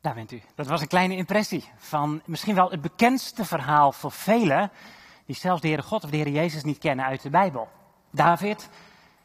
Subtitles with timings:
[0.00, 0.42] Daar bent u.
[0.54, 4.70] Dat was een kleine impressie van misschien wel het bekendste verhaal voor velen
[5.26, 7.68] die zelfs de Heere God of de Heere Jezus niet kennen uit de Bijbel.
[8.10, 8.68] David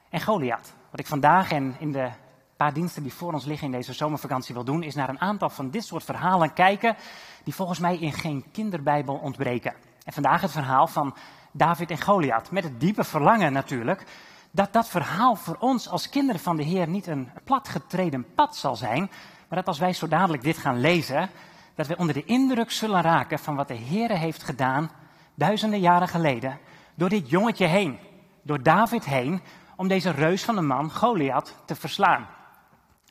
[0.10, 0.74] en Goliath.
[0.90, 2.10] Wat ik vandaag en in de
[2.58, 5.50] paar diensten die voor ons liggen in deze zomervakantie wil doen, is naar een aantal
[5.50, 6.96] van dit soort verhalen kijken
[7.44, 9.73] die volgens mij in geen kinderbijbel ontbreken.
[10.04, 11.16] En vandaag het verhaal van
[11.52, 12.52] David en Goliath.
[12.52, 14.05] Met het diepe verlangen natuurlijk
[14.52, 18.76] dat dat verhaal voor ons als kinderen van de Heer niet een platgetreden pad zal
[18.76, 19.10] zijn,
[19.48, 21.30] maar dat als wij zo dadelijk dit gaan lezen,
[21.75, 24.91] dat we onder de indruk zullen raken van wat de Heer heeft gedaan
[25.35, 26.59] duizenden jaren geleden
[26.95, 27.99] door dit jongetje heen,
[28.41, 29.41] door David heen,
[29.76, 32.27] om deze reus van een man, Goliath, te verslaan.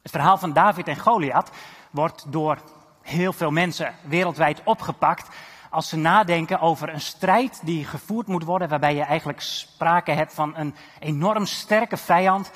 [0.02, 1.51] Het verhaal van David en Goliath
[1.91, 2.59] wordt door
[3.02, 5.29] heel veel mensen wereldwijd opgepakt
[5.71, 10.35] als ze nadenken over een strijd die gevoerd moet worden, waarbij je eigenlijk sprake hebt
[10.35, 12.51] van een enorm sterke vijand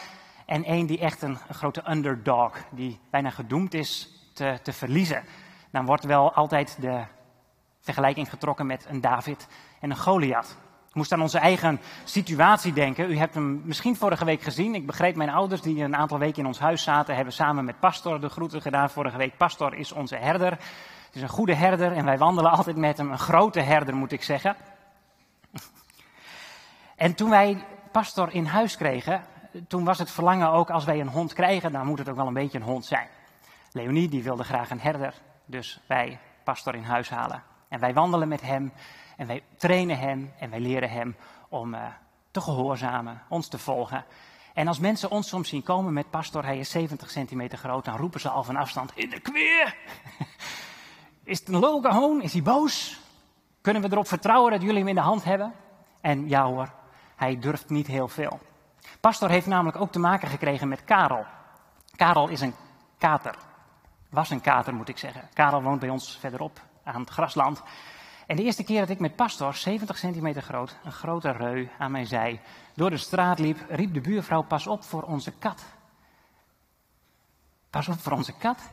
[0.49, 5.23] en een die echt een, een grote underdog, die bijna gedoemd is te, te verliezen.
[5.71, 7.03] Dan wordt wel altijd de
[7.81, 9.49] vergelijking getrokken met een David
[9.81, 10.57] en een Goliath.
[10.89, 13.11] Ik moest aan onze eigen situatie denken.
[13.11, 14.75] U hebt hem misschien vorige week gezien.
[14.75, 17.81] Ik begreep mijn ouders, die een aantal weken in ons huis zaten, hebben samen met
[17.81, 18.91] Pastor de groeten gedaan.
[18.91, 20.51] Vorige week, Pastor is onze herder.
[21.07, 23.11] Het is een goede herder en wij wandelen altijd met hem.
[23.11, 24.57] Een grote herder, moet ik zeggen.
[26.97, 29.23] En toen wij Pastor in huis kregen,
[29.69, 32.27] toen was het verlangen ook, als wij een hond krijgen, dan moet het ook wel
[32.27, 33.09] een beetje een hond zijn.
[33.73, 37.43] Leonie, die wilde graag een herder, dus wij Pastor in huis halen.
[37.69, 38.73] En wij wandelen met hem
[39.17, 41.17] en wij trainen hem en wij leren hem
[41.49, 41.81] om uh,
[42.31, 44.05] te gehoorzamen, ons te volgen.
[44.55, 47.97] En als mensen ons soms zien komen met pastor, hij is 70 centimeter groot, dan
[47.97, 49.77] roepen ze al van afstand, in de kweer!
[51.25, 52.23] is het een hoon?
[52.23, 53.01] Is hij boos?
[53.61, 55.53] Kunnen we erop vertrouwen dat jullie hem in de hand hebben?
[56.01, 56.73] En ja hoor,
[57.17, 58.41] hij durft niet heel veel.
[59.01, 61.27] Pastor heeft namelijk ook te maken gekregen met Karel.
[61.97, 62.55] Karel is een
[62.99, 63.35] kater.
[64.11, 65.29] Was een kater, moet ik zeggen.
[65.33, 67.63] Karel woont bij ons verderop aan het grasland.
[68.27, 71.91] En de eerste keer dat ik met Pastor, 70 centimeter groot, een grote reu aan
[71.91, 72.41] mijn zij,
[72.75, 75.65] door de straat liep, riep de buurvrouw: Pas op voor onze kat.
[77.71, 78.71] Pas op voor onze kat.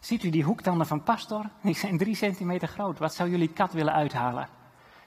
[0.00, 1.44] Ziet u die hoektanden van Pastor?
[1.62, 2.98] Die zijn drie centimeter groot.
[2.98, 4.48] Wat zou jullie kat willen uithalen?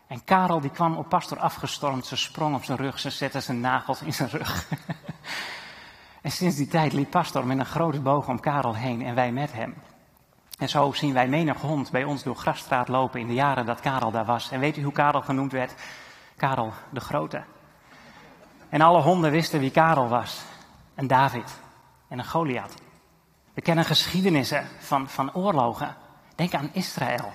[0.10, 2.06] En Karel die kwam op Pastor afgestormd.
[2.06, 3.00] Ze sprong op zijn rug.
[3.00, 4.68] Ze zette zijn nagels in zijn rug.
[6.22, 9.32] en sinds die tijd liep Pastor met een grote boog om Karel heen en wij
[9.32, 9.76] met hem.
[10.58, 13.80] En zo zien wij menig hond bij ons door Grasstraat lopen in de jaren dat
[13.80, 14.52] Karel daar was.
[14.52, 15.74] En weet u hoe Karel genoemd werd?
[16.38, 17.44] Karel de Grote.
[18.70, 20.42] En alle honden wisten wie Karel was.
[20.96, 21.60] Een David
[22.08, 22.74] en een Goliath.
[23.54, 25.96] We kennen geschiedenissen van, van oorlogen.
[26.36, 27.34] Denk aan Israël.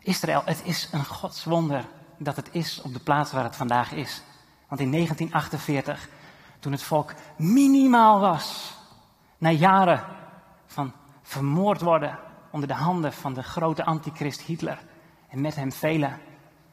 [0.00, 1.84] Israël, het is een godswonder
[2.18, 4.22] dat het is op de plaats waar het vandaag is.
[4.68, 6.08] Want in 1948,
[6.58, 8.74] toen het volk minimaal was,
[9.38, 10.04] na jaren
[10.66, 12.18] van vermoord worden,
[12.50, 14.78] onder de handen van de grote antichrist Hitler
[15.28, 16.18] en met hem velen,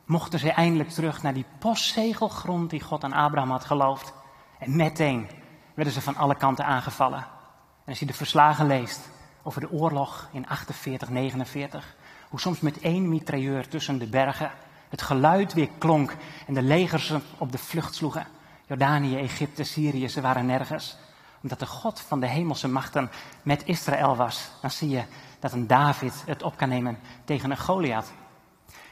[0.05, 4.13] mochten ze eindelijk terug naar die postzegelgrond die God aan Abraham had geloofd.
[4.59, 5.29] En meteen
[5.73, 7.19] werden ze van alle kanten aangevallen.
[7.19, 9.09] En als je de verslagen leest
[9.43, 11.95] over de oorlog in 48, 49,
[12.29, 14.51] hoe soms met één mitrailleur tussen de bergen
[14.93, 16.15] het geluid weer klonk
[16.47, 18.27] en de legers op de vlucht sloegen.
[18.67, 20.97] Jordanië, Egypte, Syrië, ze waren nergens.
[21.41, 23.11] Omdat de God van de hemelse machten
[23.43, 25.03] met Israël was, dan zie je
[25.39, 28.11] dat een David het op kan nemen tegen een Goliath.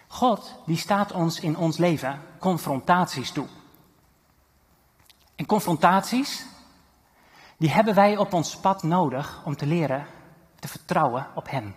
[0.07, 3.47] God, die staat ons in ons leven confrontaties toe.
[5.35, 6.45] En confrontaties,
[7.57, 10.05] die hebben wij op ons pad nodig om te leren
[10.59, 11.75] te vertrouwen op Hem.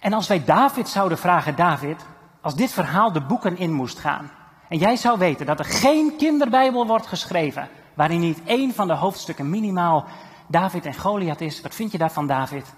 [0.00, 2.04] En als wij David zouden vragen, David,
[2.40, 4.30] als dit verhaal de boeken in moest gaan,
[4.68, 8.94] en jij zou weten dat er geen kinderbijbel wordt geschreven, waarin niet één van de
[8.94, 10.04] hoofdstukken minimaal
[10.46, 12.74] David en Goliath is, wat vind je daarvan, David?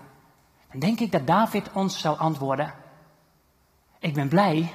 [0.71, 2.73] Dan denk ik dat David ons zou antwoorden:
[3.99, 4.73] Ik ben blij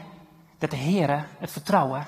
[0.58, 2.08] dat de Heere het vertrouwen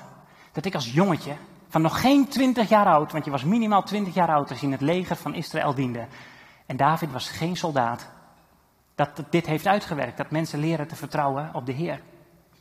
[0.52, 1.36] dat ik als jongetje
[1.68, 4.66] van nog geen twintig jaar oud, want je was minimaal twintig jaar oud als je
[4.66, 6.06] in het leger van Israël diende.
[6.66, 8.08] En David was geen soldaat.
[8.94, 12.00] Dat dit heeft uitgewerkt, dat mensen leren te vertrouwen op de Heer.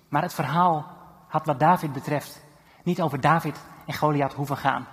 [0.10, 0.98] Maar het verhaal
[1.28, 2.42] had wat David betreft
[2.84, 4.88] niet over David en Goliath hoeven gaan.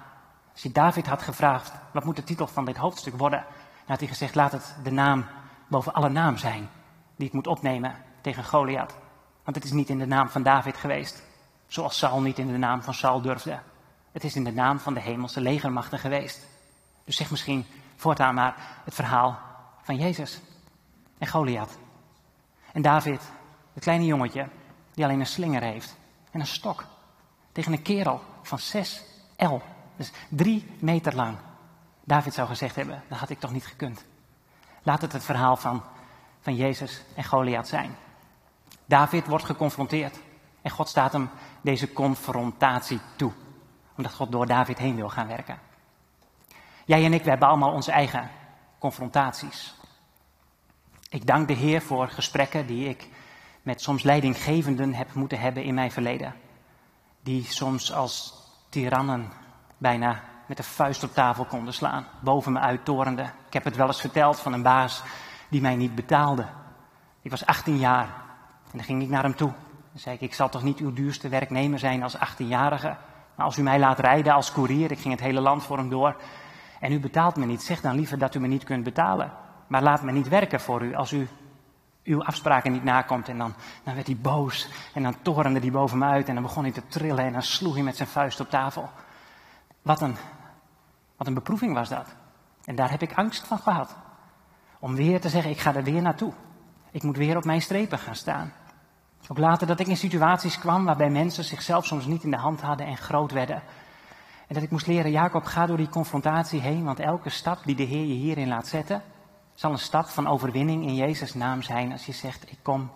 [0.53, 3.45] Als je David had gevraagd, wat moet de titel van dit hoofdstuk worden?
[3.49, 5.27] Dan had hij gezegd, laat het de naam
[5.69, 6.69] boven alle naam zijn
[7.17, 8.95] die ik moet opnemen tegen Goliath.
[9.45, 11.23] Want het is niet in de naam van David geweest,
[11.67, 13.59] zoals Saul niet in de naam van Saul durfde.
[14.12, 16.47] Het is in de naam van de hemelse legermachten geweest.
[17.05, 17.67] Dus zeg misschien
[17.97, 18.55] voortaan maar
[18.85, 19.39] het verhaal
[19.83, 20.41] van Jezus
[21.19, 21.79] en Goliath.
[22.73, 23.21] En David,
[23.73, 24.49] het kleine jongetje,
[24.97, 25.97] die alleen een slinger heeft
[26.31, 26.85] en een stok.
[27.53, 29.03] Tegen een kerel van 6
[29.37, 29.57] L,
[29.97, 31.37] dus drie meter lang.
[32.05, 34.05] David zou gezegd hebben, dat had ik toch niet gekund.
[34.83, 35.83] Laat het het verhaal van,
[36.41, 37.97] van Jezus en Goliath zijn.
[38.85, 40.19] David wordt geconfronteerd
[40.63, 43.33] en God staat hem deze confrontatie toe,
[43.97, 45.59] omdat God door David heen wil gaan werken.
[46.85, 48.31] Jij en ik, we hebben allemaal onze eigen
[48.79, 49.75] confrontaties.
[51.09, 53.09] Ik dank de Heer voor gesprekken die ik
[53.67, 56.35] met soms leidinggevenden heb moeten hebben in mijn verleden.
[57.21, 58.35] Die soms als
[58.69, 59.33] tirannen
[59.79, 63.23] bijna met de vuist op tafel konden slaan, boven me uittorende.
[63.23, 65.03] Ik heb het wel eens verteld van een baas
[65.49, 66.47] die mij niet betaalde.
[67.23, 68.05] Ik was 18 jaar
[68.65, 69.53] en dan ging ik naar hem toe.
[69.91, 72.97] Dan zei ik, ik zal toch niet uw duurste werknemer zijn als 18-jarige.
[73.35, 75.89] Maar als u mij laat rijden als koerier, ik ging het hele land voor hem
[75.89, 76.17] door.
[76.81, 79.33] En u betaalt me niet, zeg dan liever dat u me niet kunt betalen.
[79.67, 81.29] Maar laat me niet werken voor u als u
[82.06, 83.29] uw afspraken niet nakomt.
[83.29, 83.55] En dan,
[83.85, 86.73] dan werd hij boos en dan torende hij boven me uit en dan begon hij
[86.73, 88.91] te trillen en dan sloeg hij met zijn vuist op tafel.
[89.82, 90.17] Wat een,
[91.17, 92.06] wat een beproeving was dat.
[92.64, 93.97] En daar heb ik angst van gehad.
[94.79, 96.32] Om weer te zeggen, ik ga er weer naartoe.
[96.91, 98.52] Ik moet weer op mijn strepen gaan staan.
[99.29, 102.61] Ook later dat ik in situaties kwam waarbij mensen zichzelf soms niet in de hand
[102.61, 103.62] hadden en groot werden.
[104.47, 107.75] En dat ik moest leren, Jacob, ga door die confrontatie heen, want elke stap die
[107.75, 109.02] de Heer je hierin laat zetten,
[109.56, 112.91] zal een stap van overwinning in Jezus' naam zijn als je zegt, ik kom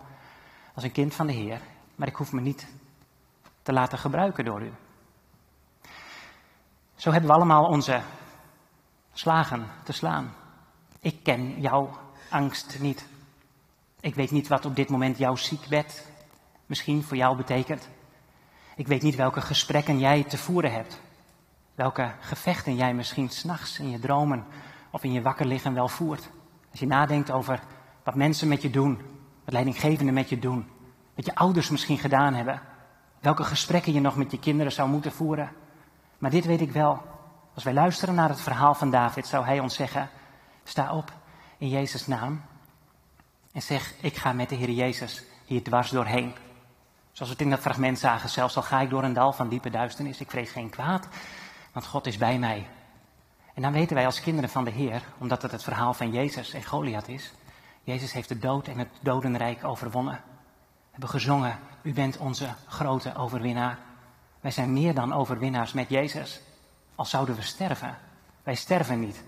[0.73, 1.61] als een kind van de Heer,
[1.95, 2.67] maar ik hoef me niet
[3.61, 4.71] te laten gebruiken door u.
[6.95, 8.01] Zo hebben we allemaal onze
[9.13, 10.33] slagen te slaan.
[10.99, 11.89] Ik ken jouw
[12.29, 13.05] angst niet.
[13.99, 16.09] Ik weet niet wat op dit moment jouw ziekbed
[16.65, 17.89] misschien voor jou betekent.
[18.75, 20.99] Ik weet niet welke gesprekken jij te voeren hebt.
[21.75, 24.45] Welke gevechten jij misschien s'nachts in je dromen
[24.91, 26.29] of in je wakker liggen wel voert.
[26.71, 27.59] Als je nadenkt over
[28.03, 28.95] wat mensen met je doen,
[29.43, 30.67] wat leidinggevenden met je doen,
[31.15, 32.61] wat je ouders misschien gedaan hebben,
[33.19, 35.51] welke gesprekken je nog met je kinderen zou moeten voeren.
[36.17, 37.01] Maar dit weet ik wel.
[37.53, 40.09] Als wij luisteren naar het verhaal van David, zou hij ons zeggen:
[40.63, 41.13] sta op
[41.57, 42.41] in Jezus' naam
[43.51, 46.33] en zeg: ik ga met de Heer Jezus hier dwars doorheen.
[47.11, 49.49] Zoals we het in dat fragment zagen, zelfs al ga ik door een dal van
[49.49, 51.07] diepe duisternis, ik vrees geen kwaad,
[51.73, 52.67] want God is bij mij.
[53.53, 56.53] En dan weten wij als kinderen van de Heer, omdat het het verhaal van Jezus
[56.53, 57.33] en Goliath is,
[57.83, 60.13] Jezus heeft de dood en het dodenrijk overwonnen.
[60.13, 63.79] We hebben gezongen, u bent onze grote overwinnaar.
[64.41, 66.41] Wij zijn meer dan overwinnaars met Jezus.
[66.95, 67.97] Al zouden we sterven.
[68.43, 69.23] Wij sterven niet,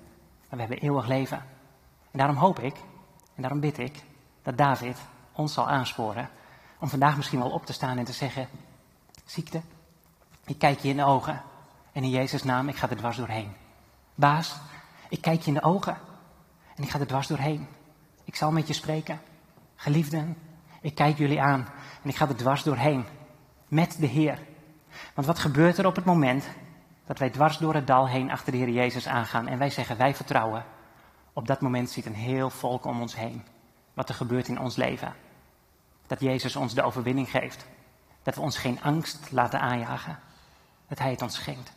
[0.50, 1.38] maar we hebben eeuwig leven.
[2.12, 2.76] En daarom hoop ik,
[3.36, 4.04] en daarom bid ik,
[4.42, 4.98] dat David
[5.32, 6.30] ons zal aansporen
[6.80, 8.48] om vandaag misschien wel op te staan en te zeggen,
[9.26, 9.62] ziekte,
[10.46, 11.42] ik kijk je in de ogen
[11.92, 13.63] en in Jezus' naam, ik ga er dwars doorheen.
[14.16, 14.56] Baas,
[15.10, 15.98] ik kijk je in de ogen
[16.76, 17.68] en ik ga er dwars doorheen.
[18.24, 19.22] Ik zal met je spreken.
[19.76, 20.38] Geliefden,
[20.82, 21.68] ik kijk jullie aan
[22.04, 23.06] en ik ga er dwars doorheen.
[23.68, 24.40] Met de Heer.
[25.14, 26.48] Want wat gebeurt er op het moment
[27.06, 29.98] dat wij dwars door het dal heen achter de Heer Jezus aangaan en wij zeggen
[29.98, 30.66] wij vertrouwen?
[31.34, 33.44] Op dat moment ziet een heel volk om ons heen
[33.94, 35.14] wat er gebeurt in ons leven.
[36.08, 37.66] Dat Jezus ons de overwinning geeft.
[38.24, 40.20] Dat we ons geen angst laten aanjagen.
[40.88, 41.74] Dat Hij het ons schenkt.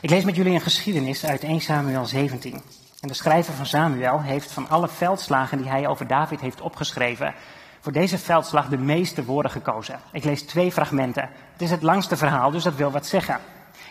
[0.00, 2.62] Ik lees met jullie een geschiedenis uit 1 Samuel 17.
[3.00, 7.34] En de schrijver van Samuel heeft van alle veldslagen die hij over David heeft opgeschreven,
[7.80, 10.00] voor deze veldslag de meeste woorden gekozen.
[10.12, 11.30] Ik lees twee fragmenten.
[11.52, 13.38] Het is het langste verhaal, dus dat wil wat zeggen.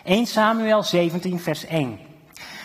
[0.04, 1.98] 1 Samuel 17, vers 1.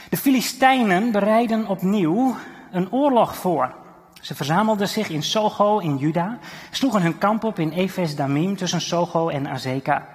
[0.09, 2.35] De Filistijnen bereiden opnieuw
[2.71, 3.73] een oorlog voor.
[4.21, 6.37] Ze verzamelden zich in Sogo in Juda,
[6.71, 10.14] sloegen hun kamp op in Efes Damim tussen Sogo en Azeka.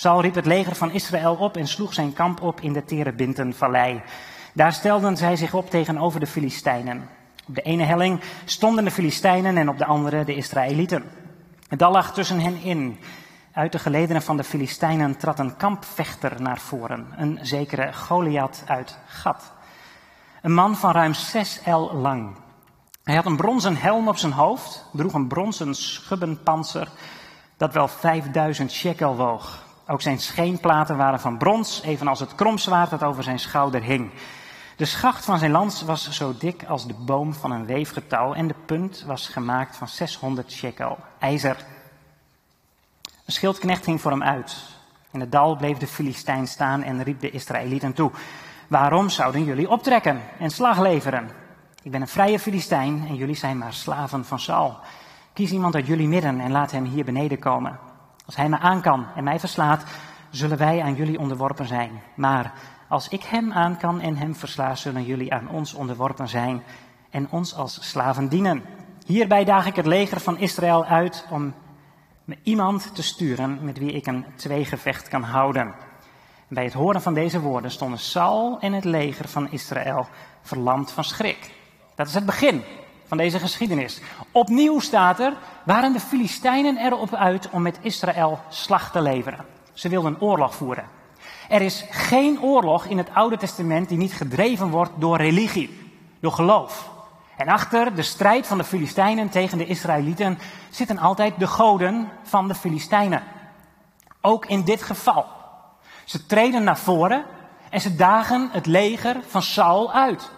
[0.00, 4.02] Saul riep het leger van Israël op en sloeg zijn kamp op in de Terebintenvallei.
[4.52, 7.08] Daar stelden zij zich op tegenover de Filistijnen.
[7.48, 11.04] Op de ene helling stonden de Filistijnen en op de andere de Israëlieten.
[11.68, 12.98] Het dal lag tussen hen in.
[13.52, 18.98] Uit de gelederen van de Filistijnen trad een kampvechter naar voren, een zekere Goliath uit
[19.06, 19.52] Gat.
[20.42, 22.36] Een man van ruim zes el lang.
[23.04, 26.88] Hij had een bronzen helm op zijn hoofd, droeg een bronzen schubbenpanzer
[27.56, 29.68] dat wel 5000 shekel woog.
[29.90, 34.10] Ook zijn scheenplaten waren van brons, evenals het kromzwaard dat over zijn schouder hing.
[34.76, 38.46] De schacht van zijn lans was zo dik als de boom van een weefgetouw en
[38.46, 41.56] de punt was gemaakt van 600 shekel ijzer.
[43.26, 44.56] Een schildknecht ging voor hem uit.
[45.10, 48.10] In het dal bleef de Filistijn staan en riep de Israëlieten toe.
[48.68, 51.30] Waarom zouden jullie optrekken en slag leveren?
[51.82, 54.76] Ik ben een vrije Filistijn en jullie zijn maar slaven van Saul.
[55.32, 57.89] Kies iemand uit jullie midden en laat hem hier beneden komen.
[58.30, 59.84] Als hij me aan kan en mij verslaat,
[60.28, 62.02] zullen wij aan jullie onderworpen zijn.
[62.14, 62.52] Maar
[62.88, 66.62] als ik hem aan kan en hem versla, zullen jullie aan ons onderworpen zijn
[67.10, 68.62] en ons als slaven dienen.
[69.06, 71.54] Hierbij daag ik het leger van Israël uit om
[72.24, 75.74] me iemand te sturen met wie ik een tweegevecht kan houden.
[76.48, 80.06] bij het horen van deze woorden stonden Saul en het leger van Israël
[80.42, 81.50] verlamd van schrik.
[81.94, 82.62] Dat is het begin
[83.10, 84.00] van deze geschiedenis.
[84.32, 85.32] Opnieuw staat er,
[85.64, 89.44] waren de Filistijnen erop uit om met Israël slag te leveren.
[89.72, 90.84] Ze wilden oorlog voeren.
[91.48, 96.32] Er is geen oorlog in het Oude Testament die niet gedreven wordt door religie, door
[96.32, 96.90] geloof.
[97.36, 100.38] En achter de strijd van de Filistijnen tegen de Israëlieten
[100.70, 103.22] zitten altijd de goden van de Filistijnen.
[104.20, 105.26] Ook in dit geval.
[106.04, 107.24] Ze treden naar voren
[107.70, 110.30] en ze dagen het leger van Saul uit.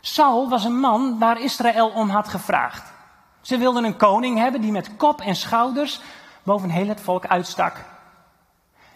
[0.00, 2.92] Saul was een man waar Israël om had gevraagd.
[3.40, 6.00] Ze wilden een koning hebben die met kop en schouders
[6.42, 7.84] boven heel het volk uitstak.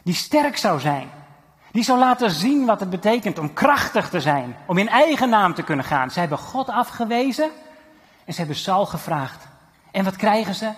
[0.02, 1.10] Die sterk zou zijn.
[1.72, 4.56] Die zou laten zien wat het betekent om krachtig te zijn.
[4.66, 6.10] Om in eigen naam te kunnen gaan.
[6.10, 7.50] Ze hebben God afgewezen
[8.24, 9.46] en ze hebben Saul gevraagd.
[9.90, 10.72] En wat krijgen ze?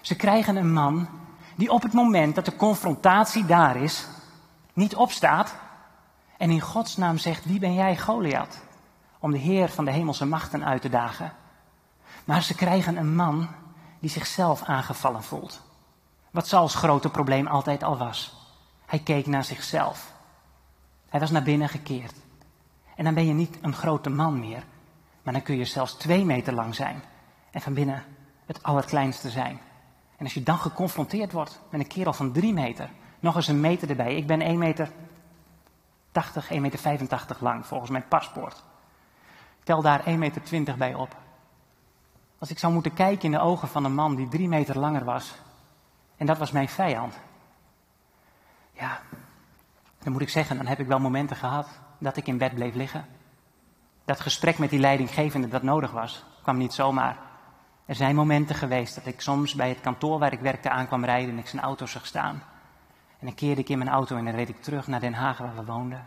[0.00, 1.08] Ze krijgen een man
[1.56, 4.06] die op het moment dat de confrontatie daar is,
[4.72, 5.54] niet opstaat
[6.36, 8.63] en in Gods naam zegt: Wie ben jij, Goliath?
[9.24, 11.32] Om de Heer van de hemelse machten uit te dagen.
[12.24, 13.48] Maar ze krijgen een man
[14.00, 15.60] die zichzelf aangevallen voelt.
[16.30, 18.36] Wat Sauls grote probleem altijd al was.
[18.86, 20.12] Hij keek naar zichzelf.
[21.08, 22.14] Hij was naar binnen gekeerd.
[22.96, 24.64] En dan ben je niet een grote man meer,
[25.22, 27.02] maar dan kun je zelfs twee meter lang zijn
[27.50, 28.04] en van binnen
[28.46, 29.60] het allerkleinste zijn.
[30.16, 32.90] En als je dan geconfronteerd wordt met een kerel van drie meter,
[33.20, 34.16] nog eens een meter erbij.
[34.16, 34.90] Ik ben 1 meter
[36.12, 38.64] 80, 1 meter 85 lang volgens mijn paspoort.
[39.64, 41.16] Tel daar 1 meter 20 bij op.
[42.38, 45.04] Als ik zou moeten kijken in de ogen van een man die drie meter langer
[45.04, 45.34] was,
[46.16, 47.18] en dat was mijn vijand.
[48.72, 49.00] Ja,
[49.98, 51.68] dan moet ik zeggen, dan heb ik wel momenten gehad
[51.98, 53.06] dat ik in bed bleef liggen.
[54.04, 57.16] Dat gesprek met die leidinggevende dat nodig was, kwam niet zomaar.
[57.86, 61.30] Er zijn momenten geweest dat ik soms bij het kantoor waar ik werkte aankwam rijden
[61.30, 62.42] en ik zijn auto zag staan.
[63.18, 65.38] En dan keerde ik in mijn auto en dan reed ik terug naar Den Haag
[65.38, 65.98] waar we woonden.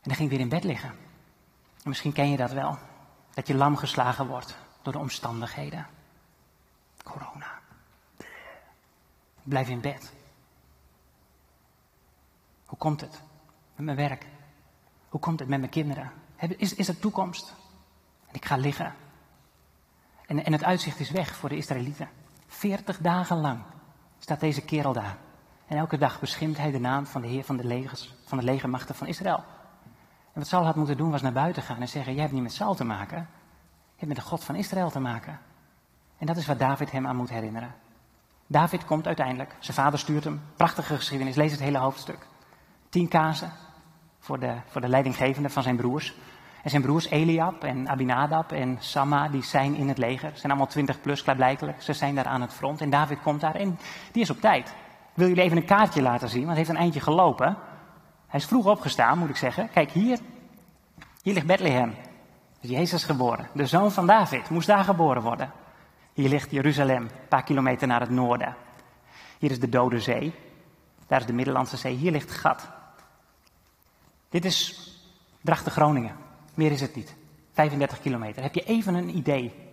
[0.00, 1.05] En dan ging ik weer in bed liggen.
[1.86, 2.78] En misschien ken je dat wel.
[3.34, 5.86] Dat je lam geslagen wordt door de omstandigheden.
[7.02, 7.60] Corona.
[9.42, 10.12] blijf in bed.
[12.64, 13.22] Hoe komt het
[13.74, 14.26] met mijn werk?
[15.08, 16.12] Hoe komt het met mijn kinderen?
[16.36, 17.54] Is, is er toekomst?
[18.26, 18.94] En ik ga liggen.
[20.26, 22.08] En, en het uitzicht is weg voor de Israëlieten.
[22.46, 23.62] Veertig dagen lang
[24.18, 25.16] staat deze kerel daar.
[25.66, 28.44] En elke dag beschimt hij de naam van de Heer van de legers, van de
[28.44, 29.44] legermachten van Israël.
[30.36, 32.42] En wat Saul had moeten doen was naar buiten gaan en zeggen, jij hebt niet
[32.42, 33.18] met Saul te maken.
[33.18, 35.38] Je hebt met de God van Israël te maken.
[36.18, 37.74] En dat is wat David hem aan moet herinneren.
[38.46, 42.26] David komt uiteindelijk, zijn vader stuurt hem, prachtige geschiedenis, lees het hele hoofdstuk.
[42.88, 43.52] Tien kazen
[44.18, 46.14] voor de, voor de leidinggevende van zijn broers.
[46.62, 50.30] En zijn broers Eliab en Abinadab en Samma, die zijn in het leger.
[50.32, 51.82] Ze zijn allemaal 20 plus, klaarblijkelijk.
[51.82, 52.80] Ze zijn daar aan het front.
[52.80, 53.78] En David komt daar en
[54.12, 54.74] die is op tijd.
[55.14, 57.56] Wil jullie even een kaartje laten zien, want hij heeft een eindje gelopen.
[58.26, 59.70] Hij is vroeg opgestaan, moet ik zeggen.
[59.70, 60.18] Kijk, hier,
[61.22, 61.94] hier ligt Bethlehem.
[62.60, 63.48] Jezus geboren.
[63.52, 65.52] De zoon van David moest daar geboren worden.
[66.12, 68.56] Hier ligt Jeruzalem, een paar kilometer naar het noorden.
[69.38, 70.34] Hier is de Dode Zee.
[71.06, 71.94] Daar is de Middellandse Zee.
[71.94, 72.68] Hier ligt Gat.
[74.28, 74.90] Dit is
[75.40, 76.16] Drachten Groningen.
[76.54, 77.14] Meer is het niet.
[77.52, 78.42] 35 kilometer.
[78.42, 79.66] Heb je even een idee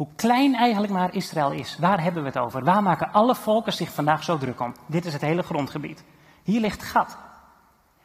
[0.00, 1.76] hoe klein eigenlijk maar Israël is?
[1.78, 2.64] Waar hebben we het over?
[2.64, 4.74] Waar maken alle volken zich vandaag zo druk om?
[4.86, 6.04] Dit is het hele grondgebied.
[6.42, 7.16] Hier ligt Gat.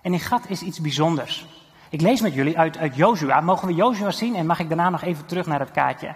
[0.05, 1.45] En in Gat is iets bijzonders.
[1.89, 3.41] Ik lees met jullie uit, uit Jozua.
[3.41, 6.15] Mogen we Jozua zien en mag ik daarna nog even terug naar het kaartje?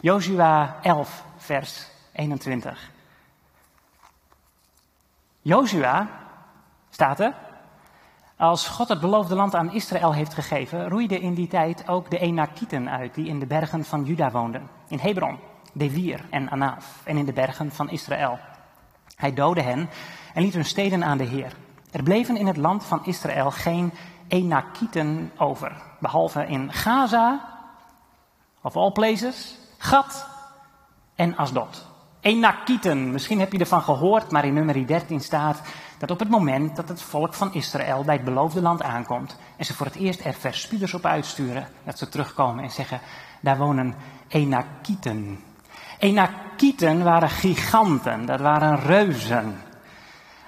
[0.00, 2.90] Jozua 11, vers 21.
[5.42, 6.08] Jozua,
[6.90, 7.34] staat er,
[8.36, 12.18] als God het beloofde land aan Israël heeft gegeven, roeide in die tijd ook de
[12.18, 14.68] Enakieten uit die in de bergen van Juda woonden.
[14.88, 15.38] In Hebron,
[15.72, 18.38] Devir en Anaf en in de bergen van Israël.
[19.16, 19.88] Hij doodde hen
[20.34, 21.52] en liet hun steden aan de Heer.
[21.90, 23.92] Er bleven in het land van Israël geen
[24.28, 27.40] Enakieten over, behalve in Gaza,
[28.60, 30.26] of all places, Gat
[31.14, 31.86] en Asdod.
[32.20, 35.60] Enakieten, misschien heb je ervan gehoord, maar in nummer 13 staat
[35.98, 39.64] dat op het moment dat het volk van Israël bij het beloofde land aankomt en
[39.64, 43.00] ze voor het eerst er verspieders op uitsturen, dat ze terugkomen en zeggen,
[43.40, 43.94] daar wonen
[44.28, 45.40] Enakieten.
[45.98, 49.60] Enakieten waren giganten, dat waren reuzen.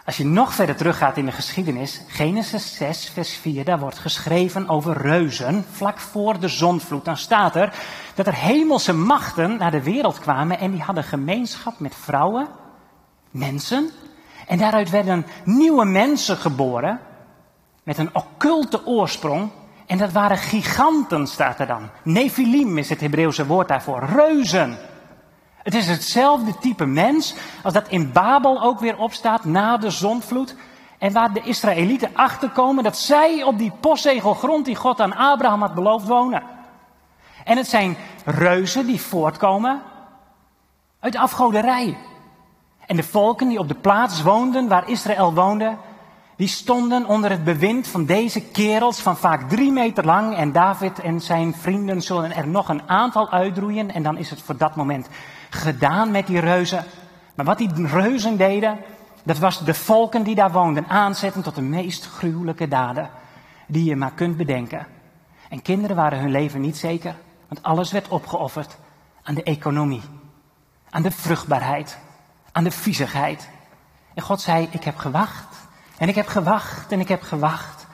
[0.04, 4.68] Als je nog verder teruggaat in de geschiedenis, Genesis 6, vers 4, daar wordt geschreven
[4.68, 7.04] over reuzen, vlak voor de zondvloed.
[7.04, 7.74] Dan staat er
[8.14, 12.48] dat er hemelse machten naar de wereld kwamen en die hadden gemeenschap met vrouwen,
[13.30, 13.90] mensen.
[14.46, 17.00] En daaruit werden nieuwe mensen geboren
[17.82, 19.50] met een occulte oorsprong.
[19.86, 21.90] En dat waren giganten, staat er dan.
[22.04, 24.78] Nephilim is het Hebreeuwse woord daarvoor, reuzen.
[25.62, 30.54] Het is hetzelfde type mens als dat in Babel ook weer opstaat na de zondvloed.
[30.98, 35.74] En waar de Israëlieten achterkomen dat zij op die postzegelgrond die God aan Abraham had
[35.74, 36.42] beloofd wonen.
[37.44, 39.82] En het zijn reuzen die voortkomen
[41.00, 41.96] uit afgoderij.
[42.86, 45.76] En de volken die op de plaats woonden waar Israël woonde,
[46.36, 50.36] die stonden onder het bewind van deze kerels van vaak drie meter lang.
[50.36, 53.94] En David en zijn vrienden zullen er nog een aantal uitroeien.
[53.94, 55.08] En dan is het voor dat moment
[55.54, 56.84] gedaan met die reuzen.
[57.34, 58.78] Maar wat die reuzen deden,
[59.22, 63.10] dat was de volken die daar woonden aanzetten tot de meest gruwelijke daden
[63.66, 64.86] die je maar kunt bedenken.
[65.48, 67.14] En kinderen waren hun leven niet zeker,
[67.48, 68.76] want alles werd opgeofferd
[69.22, 70.02] aan de economie,
[70.90, 71.98] aan de vruchtbaarheid,
[72.52, 73.48] aan de viezigheid.
[74.14, 75.56] En God zei, ik heb gewacht
[75.98, 77.86] en ik heb gewacht en ik heb gewacht.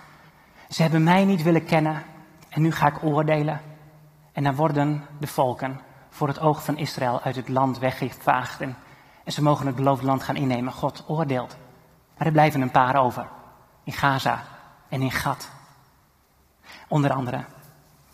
[0.68, 2.02] Ze hebben mij niet willen kennen
[2.48, 3.60] en nu ga ik oordelen.
[4.32, 8.60] En dan worden de volken voor het oog van Israël uit het land weggevaagd.
[8.60, 8.76] En,
[9.24, 10.72] en ze mogen het beloofde land gaan innemen.
[10.72, 11.56] God oordeelt.
[12.16, 13.28] Maar er blijven een paar over.
[13.84, 14.42] In Gaza
[14.88, 15.50] en in Gat.
[16.88, 17.44] Onder andere.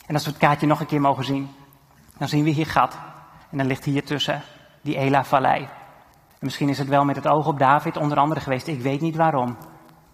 [0.06, 1.50] En als we het kaartje nog een keer mogen zien,
[2.18, 2.98] dan zien we hier Gat.
[3.50, 4.42] En dan ligt hier tussen
[4.82, 5.62] die Ela-vallei.
[6.28, 8.66] En misschien is het wel met het oog op David onder andere geweest.
[8.66, 9.56] Ik weet niet waarom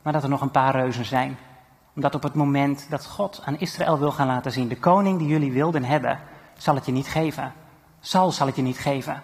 [0.03, 1.39] maar dat er nog een paar reuzen zijn.
[1.95, 5.29] Omdat op het moment dat God aan Israël wil gaan laten zien, de koning die
[5.29, 6.19] jullie wilden hebben,
[6.57, 7.53] zal het je niet geven.
[8.01, 9.23] Zal zal het je niet geven.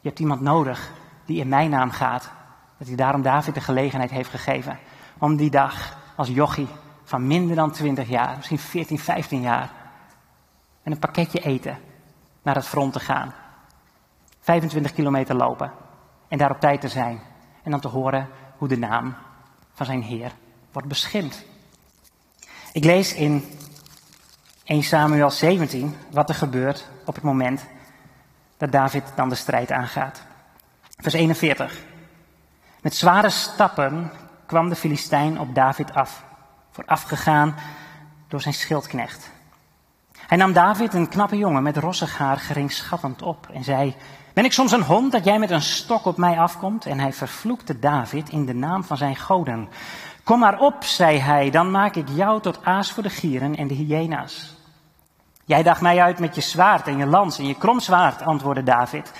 [0.00, 0.92] Je hebt iemand nodig
[1.24, 2.30] die in mijn naam gaat.
[2.78, 4.78] Dat hij daarom David de gelegenheid heeft gegeven
[5.18, 6.68] om die dag als jochie
[7.04, 9.70] van minder dan 20 jaar, misschien 14, 15 jaar,
[10.82, 11.78] en een pakketje eten
[12.42, 13.32] naar het front te gaan.
[14.40, 15.72] 25 kilometer lopen
[16.28, 17.20] en daar op tijd te zijn.
[17.62, 19.14] En dan te horen hoe de naam
[19.72, 20.32] van zijn Heer
[20.72, 21.44] wordt beschimd.
[22.72, 23.44] Ik lees in
[24.64, 27.66] 1 Samuel 17 wat er gebeurt op het moment
[28.62, 30.22] dat David dan de strijd aangaat.
[30.96, 31.78] Vers 41.
[32.80, 34.12] Met zware stappen
[34.46, 36.24] kwam de Filistijn op David af,
[36.70, 37.54] voorafgegaan
[38.28, 39.30] door zijn schildknecht.
[40.26, 43.96] Hij nam David, een knappe jongen met rossig haar, geringschattend op en zei:
[44.32, 46.86] ben ik soms een hond dat jij met een stok op mij afkomt?
[46.86, 49.68] En hij vervloekte David in de naam van zijn goden.
[50.24, 53.66] Kom maar op, zei hij, dan maak ik jou tot aas voor de gieren en
[53.66, 54.61] de hyena's.
[55.44, 59.12] Jij dacht mij uit met je zwaard en je lans en je kromzwaard, antwoordde David.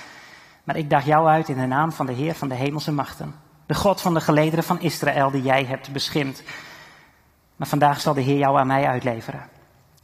[0.65, 3.35] Maar ik dacht jou uit in de naam van de Heer van de hemelse machten.
[3.67, 6.43] De God van de gelederen van Israël die jij hebt beschimd.
[7.57, 9.41] Maar vandaag zal de Heer jou aan mij uitleveren.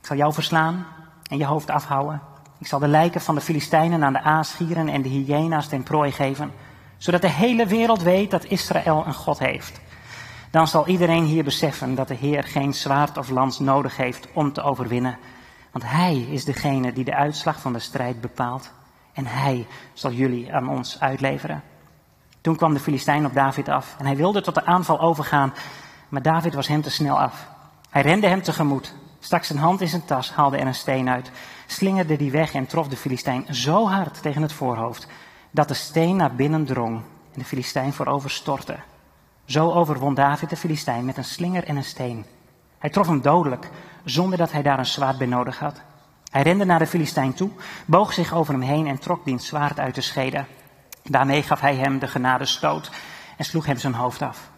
[0.01, 0.87] Ik zal jou verslaan
[1.31, 2.21] en je hoofd afhouden.
[2.59, 6.13] Ik zal de lijken van de Filistijnen aan de aasgieren en de hyena's ten prooi
[6.13, 6.53] geven,
[6.97, 9.81] zodat de hele wereld weet dat Israël een God heeft.
[10.51, 14.53] Dan zal iedereen hier beseffen dat de Heer geen zwaard of lans nodig heeft om
[14.53, 15.19] te overwinnen,
[15.73, 18.73] want Hij is degene die de uitslag van de strijd bepaalt
[19.13, 21.63] en Hij zal jullie aan ons uitleveren.
[22.41, 25.55] Toen kwam de Filistijn op David af en hij wilde tot de aanval overgaan,
[26.09, 27.49] maar David was hem te snel af.
[27.91, 31.31] Hij rende hem tegemoet, stak zijn hand in zijn tas, haalde er een steen uit
[31.67, 35.07] slingerde die weg en trof de Filistijn zo hard tegen het voorhoofd
[35.51, 36.97] dat de steen naar binnen drong
[37.33, 38.77] en de Filistijn voorover stortte.
[39.45, 42.25] Zo overwon David de Filistijn met een slinger en een steen.
[42.79, 43.71] Hij trof hem dodelijk,
[44.11, 45.81] zonder dat hij daar een zwaard bij nodig had.
[46.31, 47.51] Hij rende naar de Filistijn toe,
[47.87, 50.45] boog zich over hem heen en trok diens zwaard uit de schede.
[51.03, 52.91] Daarmee gaf hij hem de genade stoot
[53.37, 54.51] en sloeg hem zijn hoofd af.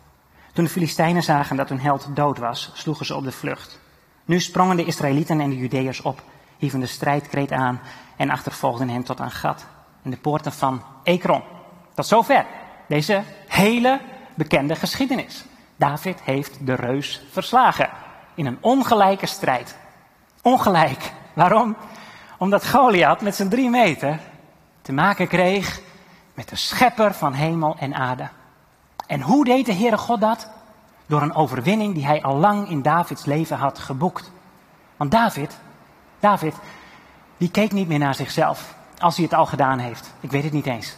[0.53, 3.79] Toen de Filistijnen zagen dat hun held dood was, sloegen ze op de vlucht.
[4.25, 6.23] Nu sprongen de Israëlieten en de Judeërs op
[6.57, 7.81] hieven de strijdkreet aan
[8.17, 9.67] en achtervolgden hem tot aan Gat
[10.03, 11.43] in de poorten van Ekron.
[11.95, 12.47] Tot zover
[12.89, 14.01] deze hele
[14.35, 15.45] bekende geschiedenis.
[15.77, 17.91] David heeft de reus verslagen
[18.41, 19.77] in een ongelijke strijd.
[20.43, 21.13] Ongelijk.
[21.33, 21.77] Waarom?
[22.39, 24.21] Omdat Goliath met zijn drie meter
[24.83, 25.81] te maken kreeg
[26.35, 28.29] met de schepper van hemel en aarde.
[29.07, 30.51] En hoe deed de Heere God dat?
[31.07, 34.31] Door een overwinning die hij al lang in Davids leven had geboekt.
[34.97, 35.59] Want David
[36.21, 36.55] David,
[37.37, 40.15] die keek niet meer naar zichzelf als hij het al gedaan heeft.
[40.21, 40.97] Ik weet het niet eens.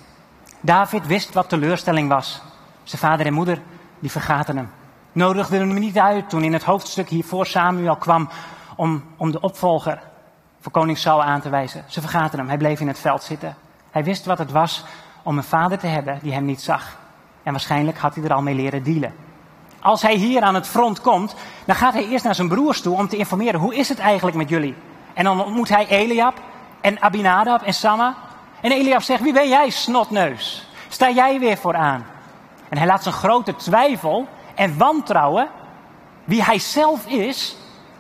[0.61, 2.42] David wist wat teleurstelling was.
[2.83, 3.62] Zijn vader en moeder,
[3.98, 4.70] die vergaten hem.
[5.12, 8.29] Nodigden hem niet uit toen in het hoofdstuk hiervoor Samuel kwam
[8.77, 10.01] om, om de opvolger
[10.61, 11.85] voor koning Saul aan te wijzen.
[11.87, 12.48] Ze vergaten hem.
[12.48, 13.57] Hij bleef in het veld zitten.
[13.90, 14.85] Hij wist wat het was
[15.22, 16.98] om een vader te hebben die hem niet zag.
[17.42, 19.14] En waarschijnlijk had hij er al mee leren dealen.
[19.81, 22.96] Als hij hier aan het front komt, dan gaat hij eerst naar zijn broers toe
[22.96, 23.61] om te informeren.
[23.61, 24.75] Hoe is het eigenlijk met jullie?
[25.14, 26.40] En dan ontmoet hij Eliab
[26.81, 28.14] en Abinadab en Samma.
[28.61, 30.68] En Eliab zegt, wie ben jij, snotneus?
[30.88, 32.07] Sta jij weer vooraan?
[32.68, 35.49] En hij laat zijn grote twijfel en wantrouwen,
[36.25, 37.57] wie hij zelf is,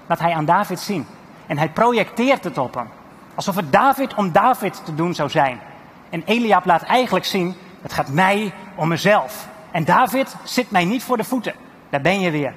[0.06, 1.06] laat hij aan David zien.
[1.46, 2.88] En hij projecteert het op hem.
[3.34, 5.60] Alsof het David om David te doen zou zijn.
[6.10, 9.48] En Eliab laat eigenlijk zien, het gaat mij om mezelf.
[9.70, 11.54] En David zit mij niet voor de voeten.
[11.90, 12.54] Daar ben je weer.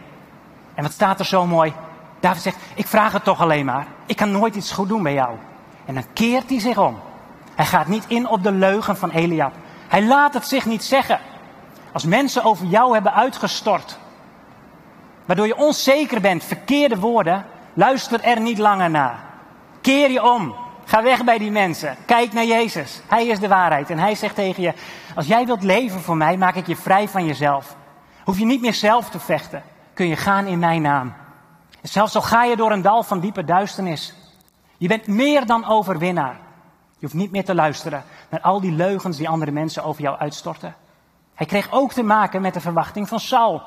[0.73, 1.73] En wat staat er zo mooi?
[2.19, 3.85] David zegt, ik vraag het toch alleen maar.
[4.05, 5.35] Ik kan nooit iets goed doen bij jou.
[5.85, 6.99] En dan keert hij zich om.
[7.55, 9.53] Hij gaat niet in op de leugen van Eliab.
[9.87, 11.19] Hij laat het zich niet zeggen.
[11.95, 13.97] Als mensen over jou hebben uitgestort,
[15.25, 19.23] waardoor je onzeker bent, verkeerde woorden, luister er niet langer naar.
[19.81, 20.55] Keer je om.
[20.85, 21.97] Ga weg bij die mensen.
[22.05, 23.01] Kijk naar Jezus.
[23.07, 23.89] Hij is de waarheid.
[23.89, 24.73] En hij zegt tegen je:
[25.15, 27.75] Als jij wilt leven voor mij, maak ik je vrij van jezelf.
[28.23, 29.63] Hoef je niet meer zelf te vechten.
[29.93, 31.13] Kun je gaan in mijn naam.
[31.81, 34.13] En zelfs al ga je door een dal van diepe duisternis.
[34.77, 36.39] Je bent meer dan overwinnaar.
[36.93, 40.17] Je hoeft niet meer te luisteren naar al die leugens die andere mensen over jou
[40.17, 40.75] uitstorten.
[41.35, 43.61] Hij kreeg ook te maken met de verwachting van Saul.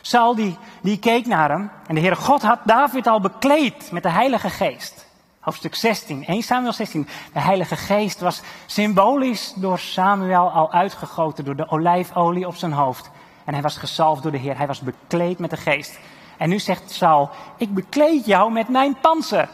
[0.00, 4.02] Saul die, die keek naar hem en de Heere God had David al bekleed met
[4.02, 5.06] de Heilige Geest.
[5.40, 7.08] Hoofdstuk 16, 1 Samuel 16.
[7.32, 13.10] De Heilige Geest was symbolisch door Samuel al uitgegoten door de olijfolie op zijn hoofd.
[13.44, 14.56] En hij was gezalfd door de Heer.
[14.56, 15.98] Hij was bekleed met de Geest.
[16.36, 19.48] En nu zegt Saul, ik bekleed jou met mijn panzer.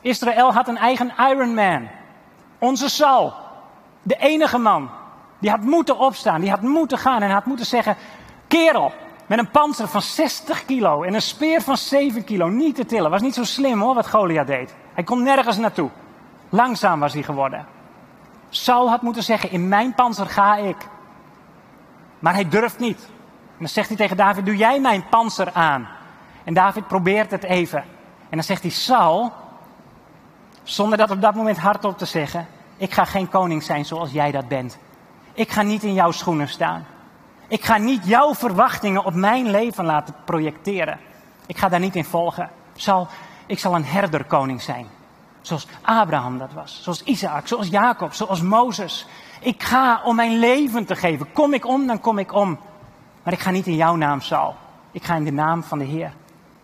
[0.00, 1.88] Israël had een eigen Iron Man.
[2.58, 3.32] Onze Saul.
[4.02, 4.90] De enige man.
[5.44, 6.40] Die had moeten opstaan.
[6.40, 7.96] Die had moeten gaan en had moeten zeggen,
[8.48, 8.92] kerel,
[9.26, 12.48] met een panzer van 60 kilo en een speer van 7 kilo.
[12.48, 13.10] Niet te tillen.
[13.10, 14.74] Was niet zo slim hoor, wat Goliath deed.
[14.94, 15.90] Hij kon nergens naartoe.
[16.48, 17.66] Langzaam was hij geworden.
[18.48, 20.76] Saul had moeten zeggen, in mijn panzer ga ik.
[22.18, 23.00] Maar hij durft niet.
[23.46, 25.88] En dan zegt hij tegen David, doe jij mijn panzer aan.
[26.44, 27.80] En David probeert het even.
[28.28, 29.32] En dan zegt hij, Saul,
[30.62, 34.30] zonder dat op dat moment hardop te zeggen, ik ga geen koning zijn zoals jij
[34.30, 34.78] dat bent.
[35.34, 36.86] Ik ga niet in jouw schoenen staan.
[37.48, 40.98] Ik ga niet jouw verwachtingen op mijn leven laten projecteren.
[41.46, 42.50] Ik ga daar niet in volgen.
[42.74, 43.08] Zal,
[43.46, 44.86] ik zal een herderkoning zijn.
[45.40, 46.82] Zoals Abraham dat was.
[46.82, 49.06] Zoals Isaac, zoals Jacob, zoals Mozes.
[49.40, 51.32] Ik ga om mijn leven te geven.
[51.32, 52.58] Kom ik om, dan kom ik om.
[53.22, 54.54] Maar ik ga niet in jouw naam, Saul.
[54.90, 56.12] Ik ga in de naam van de Heer.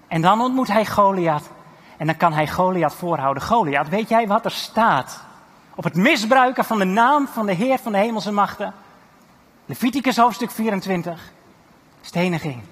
[0.08, 1.50] En dan ontmoet hij Goliath.
[1.96, 3.42] En dan kan hij Goliath voorhouden.
[3.42, 5.24] Goliath, weet jij wat er staat?
[5.74, 8.74] Op het misbruiken van de naam van de Heer van de hemelse machten.
[9.66, 11.32] Leviticus hoofdstuk 24.
[12.00, 12.62] Steniging.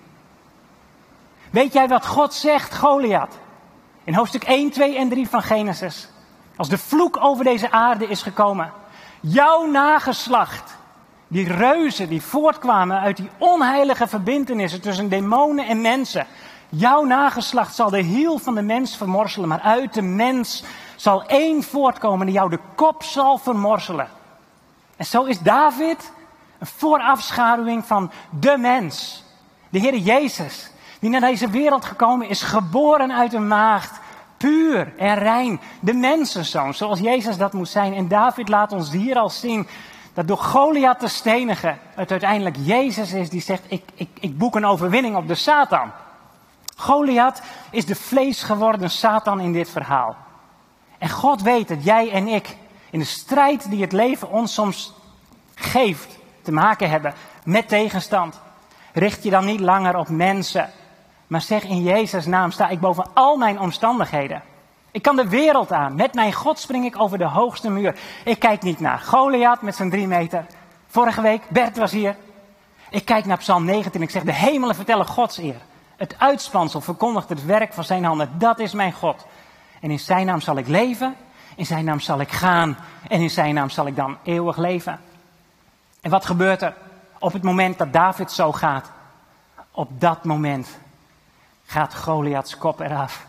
[1.50, 3.38] Weet jij wat God zegt, Goliath?
[4.04, 6.08] In hoofdstuk 1, 2 en 3 van Genesis.
[6.56, 8.72] Als de vloek over deze aarde is gekomen.
[9.20, 10.76] Jouw nageslacht.
[11.28, 16.26] Die reuzen die voortkwamen uit die onheilige verbintenissen tussen demonen en mensen.
[16.68, 19.48] Jouw nageslacht zal de hiel van de mens vermorselen.
[19.48, 20.64] Maar uit de mens
[21.00, 24.08] zal één voortkomen die jou de kop zal vermorselen.
[24.96, 26.12] En zo is David
[26.58, 29.24] een voorafschaduwing van de mens.
[29.68, 34.00] De Heer Jezus, die naar deze wereld gekomen is, geboren uit een maagd,
[34.36, 35.60] puur en rein.
[35.80, 37.94] De mensenzoon, zoals Jezus dat moet zijn.
[37.94, 39.68] En David laat ons hier al zien
[40.14, 44.56] dat door Goliath te stenigen, het uiteindelijk Jezus is die zegt, ik, ik, ik boek
[44.56, 45.90] een overwinning op de Satan.
[46.76, 50.16] Goliath is de vlees geworden Satan in dit verhaal.
[50.98, 52.56] En God weet dat jij en ik
[52.90, 54.92] in de strijd die het leven ons soms
[55.54, 58.40] geeft, te maken hebben met tegenstand.
[58.92, 60.70] Richt je dan niet langer op mensen,
[61.26, 64.42] maar zeg in Jezus' naam sta ik boven al mijn omstandigheden.
[64.90, 65.94] Ik kan de wereld aan.
[65.94, 67.98] Met mijn God spring ik over de hoogste muur.
[68.24, 70.46] Ik kijk niet naar Goliath met zijn drie meter.
[70.86, 72.16] Vorige week, Bert was hier.
[72.90, 75.60] Ik kijk naar Psalm 19 en ik zeg, de hemelen vertellen Gods eer.
[75.96, 78.30] Het uitspansel verkondigt het werk van zijn handen.
[78.38, 79.26] Dat is mijn God.
[79.80, 81.16] En in zijn naam zal ik leven.
[81.54, 82.78] In zijn naam zal ik gaan.
[83.08, 85.00] En in zijn naam zal ik dan eeuwig leven.
[86.00, 86.74] En wat gebeurt er
[87.18, 88.90] op het moment dat David zo gaat?
[89.70, 90.78] Op dat moment
[91.66, 93.26] gaat Goliaths kop eraf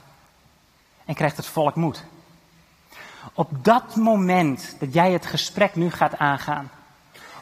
[1.06, 2.04] en krijgt het volk moed.
[3.34, 6.72] Op dat moment dat jij het gesprek nu gaat aangaan,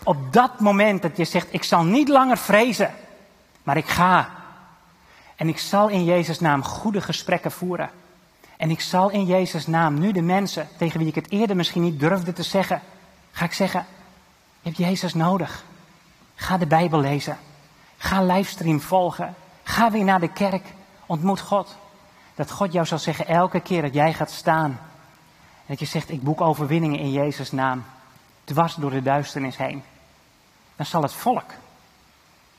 [0.03, 2.93] op dat moment dat je zegt, ik zal niet langer vrezen,
[3.63, 4.29] maar ik ga.
[5.35, 7.89] En ik zal in Jezus' naam goede gesprekken voeren.
[8.57, 11.81] En ik zal in Jezus' naam nu de mensen tegen wie ik het eerder misschien
[11.81, 12.81] niet durfde te zeggen,
[13.31, 13.85] ga ik zeggen,
[14.61, 15.63] je hebt Jezus nodig.
[16.35, 17.37] Ga de Bijbel lezen.
[17.97, 19.35] Ga livestream volgen.
[19.63, 20.65] Ga weer naar de kerk.
[21.05, 21.75] Ontmoet God.
[22.35, 24.69] Dat God jou zal zeggen elke keer dat jij gaat staan.
[24.71, 27.83] En dat je zegt, ik boek overwinningen in Jezus' naam.
[28.43, 29.83] Dwars door de duisternis heen.
[30.75, 31.51] Dan zal het volk,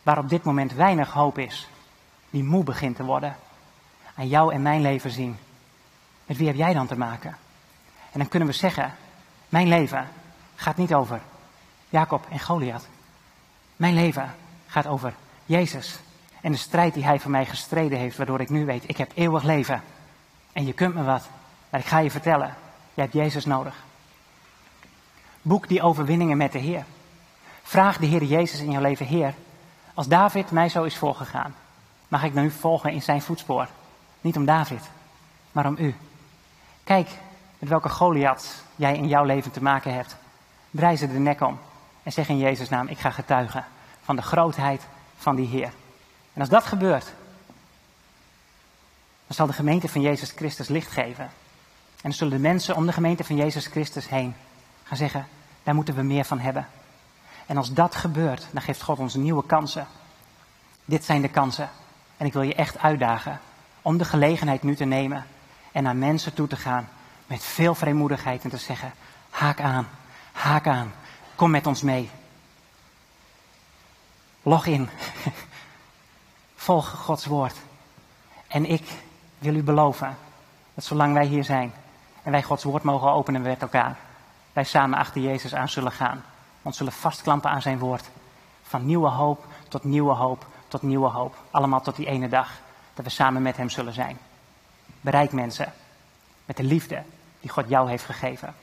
[0.02, 1.68] waar op dit moment weinig hoop is,
[2.30, 3.36] die moe begint te worden,
[4.14, 5.38] aan jou en mijn leven zien.
[6.28, 7.36] Met wie heb jij dan te maken?
[8.12, 8.94] En dan kunnen we zeggen,
[9.48, 10.08] mijn leven
[10.54, 11.20] gaat niet over
[11.88, 12.88] Jacob en Goliath.
[13.76, 14.34] Mijn leven
[14.66, 15.14] gaat over
[15.46, 15.98] Jezus
[16.40, 19.12] en de strijd die hij voor mij gestreden heeft, waardoor ik nu weet, ik heb
[19.14, 19.82] eeuwig leven.
[20.52, 21.28] En je kunt me wat,
[21.70, 22.54] maar ik ga je vertellen,
[22.94, 23.74] je hebt Jezus nodig.
[25.42, 26.84] Boek die overwinningen met de Heer.
[27.62, 29.34] Vraag de Heer Jezus in je leven, Heer,
[29.94, 31.54] als David mij zo is voorgegaan,
[32.08, 33.68] mag ik dan u volgen in zijn voetspoor?
[34.20, 34.90] Niet om David,
[35.52, 35.94] maar om u.
[36.88, 37.08] Kijk
[37.58, 40.16] met welke Goliath jij in jouw leven te maken hebt.
[40.70, 41.58] Draai ze de nek om
[42.02, 43.64] en zeg in Jezus' naam, ik ga getuigen
[44.02, 45.72] van de grootheid van die Heer.
[46.32, 47.04] En als dat gebeurt,
[49.26, 51.24] dan zal de gemeente van Jezus Christus licht geven.
[51.24, 54.34] En dan zullen de mensen om de gemeente van Jezus Christus heen
[54.82, 55.26] gaan zeggen,
[55.62, 56.68] daar moeten we meer van hebben.
[57.46, 59.86] En als dat gebeurt, dan geeft God ons nieuwe kansen.
[60.84, 61.70] Dit zijn de kansen.
[62.16, 63.40] En ik wil je echt uitdagen
[63.82, 65.26] om de gelegenheid nu te nemen
[65.78, 66.88] en naar mensen toe te gaan
[67.26, 68.92] met veel vrijmoedigheid en te zeggen,
[69.30, 69.88] haak aan,
[70.32, 70.92] haak aan,
[71.34, 72.10] kom met ons mee.
[74.42, 74.88] Log in,
[76.66, 77.54] volg Gods woord.
[78.48, 78.90] En ik
[79.38, 80.16] wil u beloven
[80.74, 81.72] dat zolang wij hier zijn
[82.22, 83.96] en wij Gods woord mogen openen met elkaar,
[84.52, 86.24] wij samen achter Jezus aan zullen gaan.
[86.62, 88.10] Ons zullen vastklampen aan zijn woord.
[88.62, 91.36] Van nieuwe hoop tot nieuwe hoop tot nieuwe hoop.
[91.50, 92.50] Allemaal tot die ene dag
[92.94, 94.18] dat we samen met Hem zullen zijn.
[95.00, 95.72] Bereik mensen
[96.44, 97.02] met de liefde
[97.40, 98.54] die God jou heeft gegeven.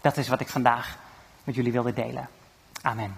[0.00, 0.98] Dat is wat ik vandaag
[1.44, 2.28] met jullie wilde delen.
[2.82, 3.16] Amen.